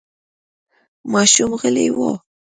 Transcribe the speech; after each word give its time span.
ماشوم 1.13 1.51
غلی 1.61 1.87
و. 1.95 1.97